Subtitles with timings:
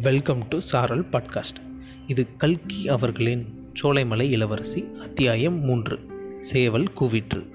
[0.00, 1.60] Welcome to சாரல் podcast
[2.06, 5.98] இது கல்கி அவர்களின் சோலைமலை இளவரசி அத்தியாயம் மூன்று
[6.38, 7.46] சேவல் கூவிற்று.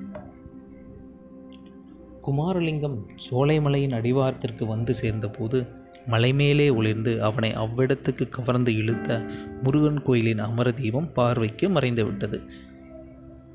[2.27, 2.97] குமாரலிங்கம்
[3.31, 5.65] சோலைமலையின் அடிவாரத்திற்கு வந்து சேர்ந்தபோது
[6.07, 9.25] மலைமேலே ஒளிர்ந்து அவனை அவ்விடத்துக்கு கவர்ந்து இழுத்த
[9.63, 12.39] முருகன் கோயிலின் அமர தீபம் பார்வைக்கு மறைந்துவிட்டது.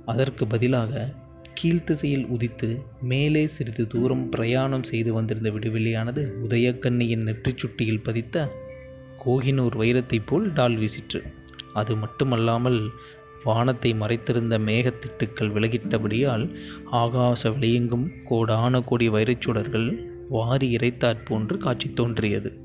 [0.04, 1.12] அதற்கு பதிலாக
[1.62, 8.64] கீழ்த்திசையில் உதித்து மேலே சிறிது தூரம் பிரயாணம் செய்து வந்திருந்த விடுவெளியானது உதயக்கண்ணியின் நெற்றிச் சுட்டியில் பதித்த
[9.26, 11.32] கோகினூர் வைரத்தைப் போல் டால் வீசிற்று.
[11.72, 12.90] அது மட்டுமல்லாமல்
[13.44, 16.54] வானத்தை மறைத்திருந்த மேகத்திட்டுக்கள் விலகிட்டபடியால்
[16.92, 22.60] ஆகாச வெளியெங்கும் கோடான கோடி வைரச்சுடர்கள் வாரி இறைத்தாற் போன்று காட்சி தோன்றியது.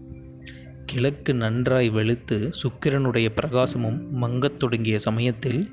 [0.85, 5.70] கிழக்கு நன்றாய் வெளுத்து சுக்கிரனுடைய பிரகாசமும் மங்கத் தொடங்கிய சமயத்தில்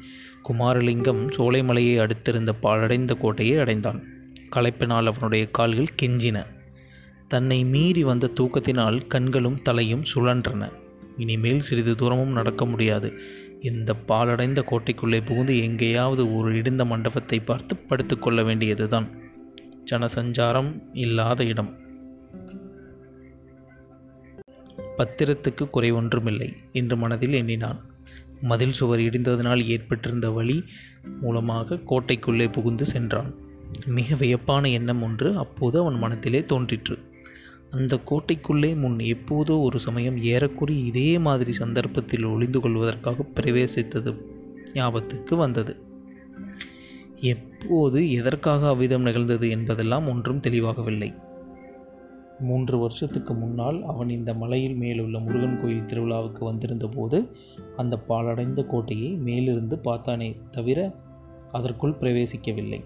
[0.48, 4.02] குமாரலிங்கம் சோலைமலையை அடுத்திருந்த பாழடைந்த கோட்டையை அடைந்தான்.
[4.56, 6.46] களைப்பினால் அவனுடைய கால்கள் கெஞ்சின.
[7.28, 10.72] தன்னை மீறி வந்த தூக்கத்தினால் கண்களும் தலையும் சுழன்றன.
[11.16, 13.12] இனிமேல் சிறிது தூரமும் நடக்க முடியாது.
[13.60, 19.08] இந்த பாலடைந்த கோட்டைக்குள்ளே புகுந்து எங்கேயாவது ஒரு இடிந்த மண்டபத்தை பார்த்து படுத்துக்கொள்ள வேண்டியதுதான்.
[19.84, 21.76] ஜனசஞ்சாரம் இல்லாத இடம்.
[24.98, 27.80] பத்திரத்துக்கு குறைவொன்றுமில்லை என்று மனதில் எண்ணினான்.
[28.42, 30.64] மதில் சுவர் இடிந்ததனால் ஏற்பட்டிருந்த வழி
[31.20, 33.34] மூலமாக கோட்டைக்குள்ளே புகுந்து சென்றான்.
[33.86, 36.98] மிக வியப்பான எண்ணம் ஒன்று அப்போது அவன் மனத்திலே தோன்றிற்று.
[37.70, 44.12] அந்த கோட்டைக்குள்ளே முன் எப்போதோ ஒரு சமயம் ஏறக்குறைய இதே மாதிரி சந்தர்ப்பத்தில் ஒளிந்து கொள்வதற்காக பிரவேசித்தது
[44.72, 45.76] ஞாபகத்துக்கு வந்தது.
[47.20, 51.14] எப்போது எதற்காக அவ்விதம் நிகழ்ந்தது என்பதெல்லாம் ஒன்றும் தெளிவாகவில்லை.
[52.40, 57.28] மூன்று வருஷத்துக்கு முன்னால் அவன் இந்த மலையில் மேலுள்ள முருகன் கோயில் திருவிழாவுக்கு வந்திருந்த போது
[57.76, 60.94] அந்த பாலடைந்த கோட்டையை மேலிருந்து பார்த்தானே தவிர
[61.52, 62.84] அதற்குள் பிரவேசிக்கவில்லை.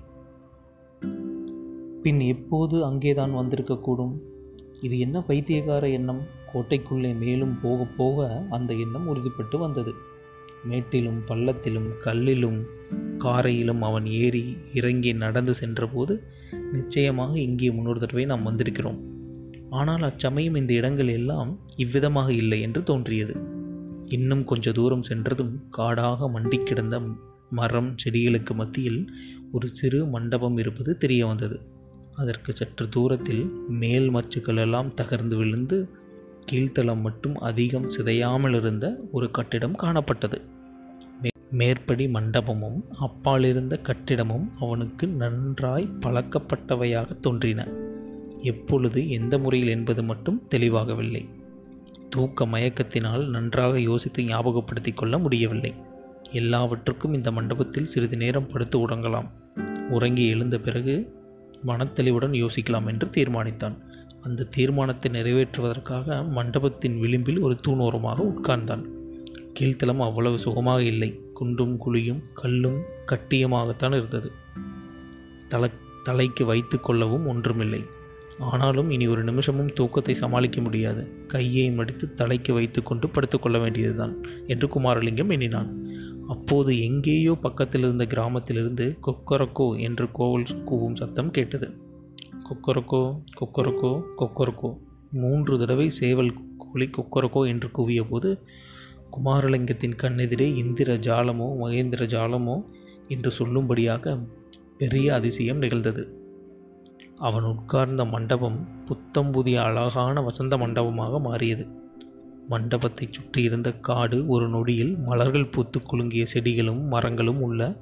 [2.02, 4.14] பின் எப்போது அங்கேதான் வந்திருக்கக்கூடும்?
[4.82, 6.22] இது என்ன பைத்தியகார எண்ணம்?
[6.52, 9.92] கோட்டைக்குள்ளே மேலும் போக போக அந்த எண்ணம் உறுதிப்பட்டு வந்தது.
[10.64, 12.58] மேட்டிலும் பள்ளத்திலும் கல்லிலும்
[13.18, 16.14] காரையிலும் அவன் ஏறி இறங்கி நடந்து சென்றபோது
[16.72, 19.00] நிச்சயமாக இங்கே முன்னொரு தடவை நாம் வந்திருக்கிறோம்.
[19.70, 23.34] ஆனால் அச்சமயம் இந்த இடங்கள் எல்லாம் இவ்விதமாக இல்லை என்று தோன்றியது.
[24.06, 26.96] இன்னும் கொஞ்ச தூரம் சென்றதும் காடாக மண்டி கிடந்த
[27.50, 29.00] மரம் செடிகளுக்கு மத்தியில்
[29.52, 31.56] ஒரு சிறு மண்டபம் இருப்பது தெரிய வந்தது.
[32.16, 35.88] அதற்கு சற்று தூரத்தில் மேல் மச்சுக்கள் எல்லாம் தகர்ந்து விழுந்து
[36.52, 40.40] கீழ்த்தளம் மட்டும் அதிகம் சிதையாமல் இருந்த ஒரு கட்டிடம் காணப்பட்டது.
[41.50, 47.68] மேற்படி மண்டபமும் அப்பாலிருந்த கட்டிடமும் அவனுக்கு நன்றாய் பழக்கப்பட்டவையாக தோன்றின.
[48.42, 51.28] எப்பொழுது எந்த முறையில் என்பது மட்டும் தெளிவாகவில்லை.
[52.10, 55.74] தூக்க மயக்கத்தினால் நன்றாக யோசித்து ஞாபகப்படுத்திக் கொள்ள முடியவில்லை.
[56.32, 59.28] எல்லாவற்றுக்கும் இந்த மண்டபத்தில் சிறிது நேரம் படுத்து உறங்கலாம்.
[59.90, 61.20] உறங்கி எழுந்த பிறகு
[61.66, 63.76] மனத்தெளிவுடன் யோசிக்கலாம் என்று தீர்மானித்தான்.
[64.22, 68.84] அந்த தீர்மானத்தை நிறைவேற்றுவதற்காக மண்டபத்தின் விளிம்பில் ஒரு தூணோரமாக உட்கார்ந்தான்.
[69.60, 71.20] கீழ்த்தளம் அவ்வளவு சுகமாக இல்லை.
[71.34, 74.32] குண்டும் குழியும் கல்லும் கட்டியமாகத்தான் இருந்தது.
[75.48, 75.70] தலை
[76.04, 77.84] தலைக்கு வைத்து கொள்ளவும் ஒன்றுமில்லை.
[78.38, 81.26] ஆனாலும் இனி ஒரு நிமிஷமும் தூக்கத்தை சமாளிக்க முடியாது.
[81.26, 84.14] கையை மடித்து தலைக்கு வைத்துக்கொண்டு படுத்துக்கொள்ள வேண்டியதுதான்
[84.46, 85.81] என்று குமாரலிங்கம் எண்ணினான்.
[86.28, 91.76] அப்போது எங்கேயோ பக்கத்தில் இருந்த கிராமத்திலிருந்து கொக்கரக்கோ என்று கோவில் கூவும் சத்தம் கேட்டது.
[92.48, 94.78] கொக்கரக்கோ கொக்கரக்கோ கொக்கரக்கோ.
[95.12, 98.42] மூன்று தடவை சேவல் கோழி கொக்கரக்கோ என்று கூவிய போது
[99.10, 102.62] குமாரலிங்கத்தின் கண்ணெதிரே இந்திர ஜாலமோ மகேந்திர ஜாலமோ
[103.08, 104.18] என்று சொல்லும்படியாக
[104.78, 106.20] பெரிய அதிசயம் நிகழ்ந்தது.
[107.16, 111.81] அவன் உட்கார்ந்த மண்டபம் புத்தம் புதிய அழகான வசந்த மண்டபமாக மாறியது.
[112.48, 117.76] மண்டபத்தை சுற்றியிருந்த காடு ஒரு நொடியில் மலர்கள் பூத்து குலுங்கிய செடிகளும் மரங்களும் உள்ள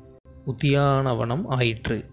[0.47, 2.05] உத்தியானவனம் ஆயிற்று.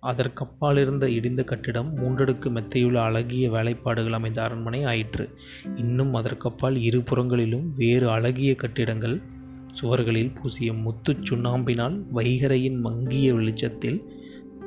[0.00, 5.28] அதற்கப்பால் இருந்த இடிந்த கட்டிடம் மூன்றடுக்கு மெத்தையுள்ள அழகிய வேலைப்பாடுகள் அமைந்த அரண்மனை ஆயிற்று.
[5.76, 9.22] இன்னும் அதற்கப்பால் இரு புறங்களிலும் வேறு அழகிய கட்டிடங்கள்
[9.80, 14.04] சுவர்களில் பூசிய முத்துச் சுண்ணாம்பினால் வைகரையின் மங்கிய வெளிச்சத்தில்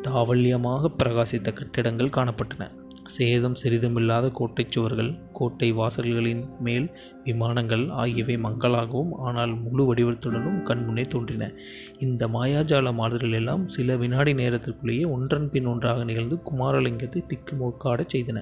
[0.03, 2.71] தாவல்யமாக பிரகாசித்த கட்டிடங்கள் காணப்பட்டன.
[3.05, 6.87] சேதம் சிறிதுமில்லாத கோட்டைச் சுவர்கள் கோட்டை வாசல்களின் மேல்
[7.23, 11.51] விமானங்கள் ஆகியவை மங்களாகவும் ஆனால் முழு வடிவத்துடனும் கண்முன்னே தோன்றின.
[11.99, 18.41] இந்த மாயாஜால மாறுதல்கள் எல்லாம் சில வினாடி நேரத்திற்குள்ளேயே ஒன்றன் பின் ஒன்றாக நிகழ்ந்து குமாரலிங்கத்தை திக்குமுக்காடச் செய்தன.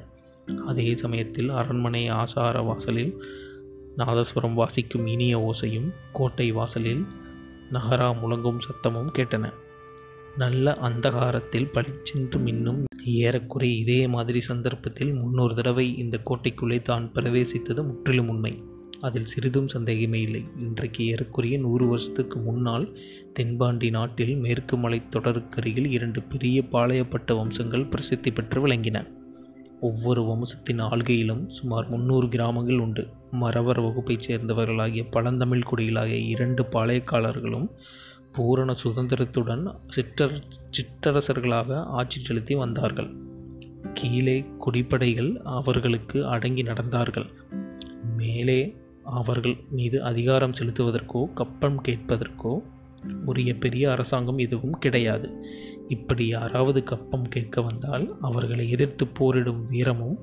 [0.65, 3.13] அதே சமயத்தில் அரண்மனை ஆசார வாசலில்
[3.97, 7.03] நாதஸ்வரம் வாசிக்கும் இனிய ஓசையும் கோட்டை வாசலில்
[7.71, 9.45] நகரா முழங்கும் சத்தமும் கேட்டன.
[10.37, 18.27] நல்ல அந்தகாரத்தில் பளிச்சென்று மின்னும் ஏறக்குறைய இதே மாதிரி சந்தர்ப்பத்தில் முன்னொரு தடவை இந்த கோட்டைக்குள்ளே தான் பிரவேசித்தது முற்றிலும்
[18.27, 18.63] உண்மை.
[19.01, 20.43] அதில் சிறிதும் சந்தேகமே இல்லை.
[20.57, 22.97] இன்றைக்கு ஏறக்குறைய நூறு வருஷத்துக்கு முன்னால்
[23.33, 29.07] தென்பாண்டி நாட்டில் மேற்கு மலை தொடருக்கருகில் இரண்டு பெரிய பாளையப்பட்ட வம்சங்கள் பிரசித்தி பெற்று விளங்கின.
[29.81, 33.07] ஒவ்வொரு வம்சத்தின் ஆள்கையிலும் சுமார் முன்னூறு கிராமங்கள் உண்டு.
[33.31, 37.67] மறவர் வகுப்பைச் சேர்ந்தவர்களாகிய பழந்தமிழ் குடிகளாகிய இரண்டு பாளையக்காரர்களும்
[38.33, 40.41] பூரண சுதந்திரத்துடன் சிற்றர
[40.75, 43.15] சிற்றரசர்களாக ஆட்சி செலுத்தி வந்தார்கள்.
[43.93, 47.27] கீழே குடிப்படைகள் அவர்களுக்கு அடங்கி நடந்தார்கள்.
[48.17, 52.61] மேலே அவர்கள் மீது அதிகாரம் செலுத்துவதற்கோ கப்பம் கேட்பதற்கோ
[53.25, 55.45] உரிய பெரிய அரசாங்கம் எதுவும் கிடையாது.
[55.87, 60.19] இப்படி யாராவது கப்பம் கேட்க வந்தால் அவர்களை எதிர்த்து போரிடும் வீரமும்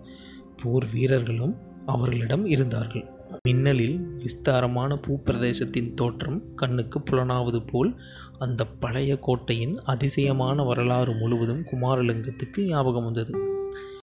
[0.63, 3.10] போர் வீரர்களும் அவர்களிடம் இருந்தார்கள்.
[3.43, 7.95] மின்னலில் விஸ்தாரமான பூப்பிரதேசத்தின் தோற்றம் கண்ணுக்கு புலனாவது போல்
[8.39, 13.39] அந்த பழைய கோட்டையின் அதிசயமான வரலாறு முழுவதும் குமாரலிங்கத்துக்கு ஞாபகம் வந்தது.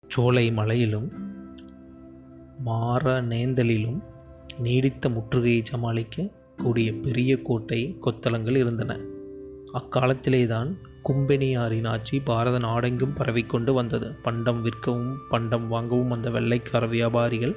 [0.07, 1.11] சோலை மலையிலும்
[2.63, 3.99] மாற நேந்தலிலும்
[4.59, 8.99] நீடித்த முற்றுகையை சமாளிக்க கூடிய பெரிய கோட்டை கொத்தளங்கள் இருந்தன.
[9.73, 10.73] அக்காலத்திலேதான்
[11.09, 14.13] கும்பெனியாரின் ஆட்சி பாரத நாடெங்கும் பரவிக்கொண்டு வந்தது.
[14.13, 17.55] பண்டம் விற்கவும் பண்டம் வாங்கவும் வந்த வெள்ளைக்கார வியாபாரிகள்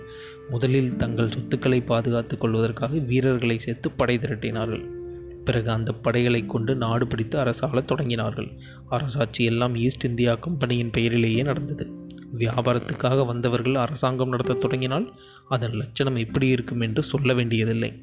[0.51, 4.85] முதலில் தங்கள் சொத்துக்களை பாதுகாத்துக் கொள்வதற்காக வீரர்களை சேர்த்து படை திரட்டினார்கள்.
[5.45, 8.59] பிறகு அந்த படைகளை கொண்டு நாடு பிடித்து அரசாள தொடங்கினார்கள்.
[8.89, 12.09] அரசாட்சி எல்லாம் ஈஸ்ட் இந்தியா கம்பெனியின் பெயரிலேயே நடந்தது.
[12.39, 15.13] வியாபாரத்துக்காக வந்தவர்கள் அரசாங்கம் நடத்தத் தொடங்கினால்
[15.49, 18.03] அதன் லட்சணம் எப்படி இருக்கும் என்று சொல்ல வேண்டியதில்லை.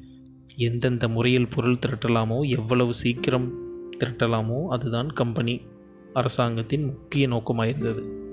[0.56, 3.67] எந்தெந்த முறையில் பொருள் திரட்டலாமோ எவ்வளவு சீக்கிரம்
[3.98, 4.66] திரட்டலாமோ?
[4.68, 5.60] அதுதான் கம்பெனி.
[6.12, 8.26] அரசாங்கத்தின் முக்கிய நோக்கமாயிருந்தது.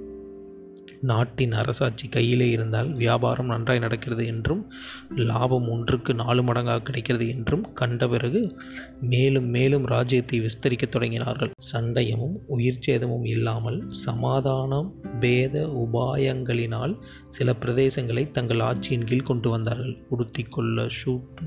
[1.01, 4.71] நாட்டின் அரசாட்சி கையிலே இருந்தால் வியாபாரம் நன்றாய் நடக்கிறது என்றும்
[5.15, 8.57] லாபம் ஒன்றுக்கு நாலு மடங்காக கிடைக்கிறது என்றும் கண்ட பிறகு
[9.01, 11.51] மேலும் மேலும் ராஜ்யத்தை விஸ்தரிக்க தொடங்கினார்கள்.
[11.57, 16.95] சண்டையமும் உயிர் சேதமும் இல்லாமல் சமாதானம் பேத உபாயங்களினால்
[17.29, 19.97] சில பிரதேசங்களை தங்கள் ஆட்சியின் கீழ் கொண்டு வந்தார்கள்.
[20.11, 21.45] உடுத்திக்கொள்ள ஷூட்டு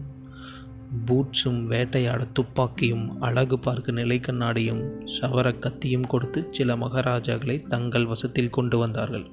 [1.08, 4.82] பூட்ஸும் வேட்டையாட துப்பாக்கியும் அழகு பார்க்க நிலைக்கண்ணாடியும்
[5.16, 9.26] சவர கத்தியும் கொடுத்து சில மகாராஜாக்களை தங்கள் வசத்தில் கொண்டு வந்தார்கள்.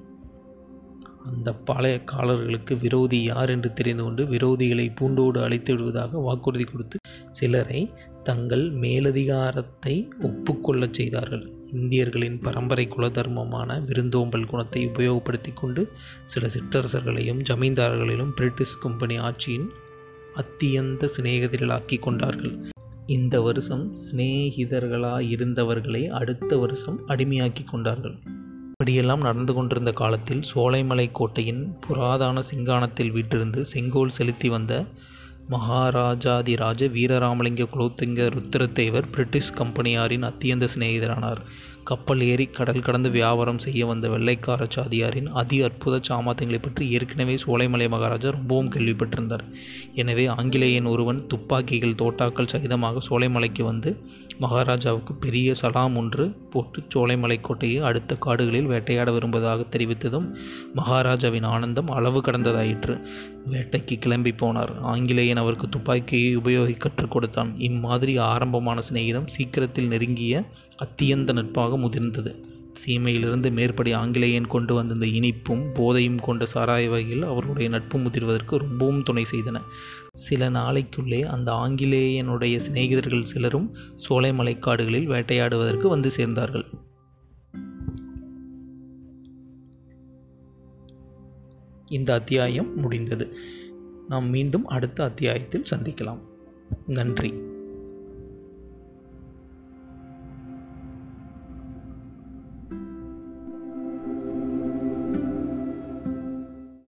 [1.32, 6.98] அந்த பாளையக்காரர்களுக்கு விரோதி யார் என்று தெரிந்து கொண்டு விரோதிகளை பூண்டோடு அழைத்து விடுவதாக வாக்குறுதி கொடுத்து
[7.32, 7.82] சிலரை
[8.24, 11.46] தங்கள் மேலதிகாரத்தை ஒப்புக்கொள்ளச் செய்தார்கள்.
[11.72, 15.82] இந்தியர்களின் பரம்பரை குலதர்மமான விருந்தோம்பல் குணத்தை உபயோகப்படுத்தி கொண்டு
[16.26, 19.68] சில சிற்றரசர்களையும் ஜமீன்தாரர்களிலும் பிரிட்டிஷ் கம்பெனி ஆட்சியின்
[20.38, 22.66] அத்தியந்த சிநேகிதர்களாக்கி கொண்டார்கள்.
[23.06, 28.18] இந்த வருஷம் சிநேகிதர்களாயிருந்தவர்களை அடுத்த வருஷம் அடிமையாக்கி கொண்டார்கள்.
[28.72, 34.86] இப்படியெல்லாம் நடந்து கொண்டிருந்த காலத்தில் சோலைமலை கோட்டையின் புராதான சிங்கானத்தில் வீட்டிருந்து செங்கோல் செலுத்தி வந்த
[35.54, 41.42] மகாராஜாதிராஜ வீரராமலிங்க குலோத்துங்க ருத்திரத்தேவர் பிரிட்டிஷ் கம்பெனியாரின் அத்தியந்த சிநேகிதரானார்.
[41.90, 47.88] கப்பல் ஏறி கடல் கடந்து வியாபாரம் செய்ய வந்த வெள்ளைக்கார சாதியாரின் அதி அற்புத சாமர்த்தியங்களை பற்றி ஏற்கனவே சோலைமலை
[47.96, 49.44] மகாராஜா ரொம்பவும் கேள்விப்பட்டிருந்தார்.
[49.94, 53.92] எனவே ஆங்கிலேயன் ஒருவன் துப்பாக்கிகள் தோட்டாக்கள் சகிதமாக சோலைமலைக்கு வந்து
[54.44, 60.28] மகாராஜாவுக்கு பெரிய சலாம் ஒன்று போட்டு சோலைமலை கோட்டையை அடுத்த காடுகளில் வேட்டையாட விரும்புவதாக தெரிவித்ததும்
[60.80, 62.96] மகாராஜாவின் ஆனந்தம் அளவு கடந்ததாயிற்று.
[63.54, 64.74] வேட்டைக்கு கிளம்பி போனார்.
[64.94, 67.60] ஆங்கிலேயன் அவருக்கு துப்பாக்கியை உபயோகிக்க கற்றுக் கொடுத்தான்.
[67.60, 70.44] இம்மாதிரி ஆரம்பமான சிநேகிதம் சீக்கிரத்தில் நெருங்கிய
[70.76, 72.54] அத்தியந்த நட்பாக முதிர்ந்தது.
[72.86, 79.26] சீமையிலிருந்து மேற்படி ஆங்கிலேயன் கொண்டு வந்த இனிப்பும் போதையும் கொண்ட சாராய வகையில் அவருடைய நட்பு முதிர்வதற்கு ரொம்பவும் துணை
[79.32, 79.62] செய்தன.
[80.14, 83.76] சில நாளைக்குள்ளே அந்த ஆங்கிலேயனுடைய சிநேகிதர்கள் சிலரும்
[84.10, 86.66] சோலைமலை காடுகளில் வேட்டையாடுவதற்கு வந்து சேர்ந்தார்கள்.
[91.88, 93.38] இந்த அத்தியாயம் முடிந்தது.
[94.10, 96.20] நாம் மீண்டும் அடுத்த அத்தியாயத்தில் சந்திக்கலாம்.
[96.88, 97.34] நன்றி.